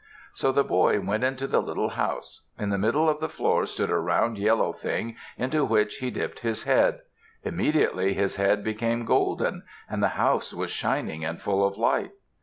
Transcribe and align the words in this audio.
So 0.33 0.51
the 0.51 0.63
boy 0.63 0.99
went 0.99 1.23
into 1.23 1.45
the 1.45 1.61
little 1.61 1.89
house. 1.89 2.47
In 2.57 2.69
the 2.71 2.79
middle 2.79 3.07
of 3.07 3.19
the 3.19 3.29
floor 3.29 3.67
stood 3.67 3.91
a 3.91 3.99
round 3.99 4.39
yellow 4.39 4.71
thing 4.73 5.15
into 5.37 5.63
which 5.63 5.97
he 5.97 6.09
dipped 6.09 6.39
his 6.39 6.63
head. 6.63 7.01
Immediately 7.43 8.15
his 8.15 8.37
head 8.37 8.63
became 8.63 9.05
golden 9.05 9.61
and 9.87 10.01
the 10.01 10.07
house 10.17 10.55
was 10.55 10.71
shining 10.71 11.23
and 11.23 11.39
full 11.39 11.63
of 11.63 11.77
light. 11.77 12.13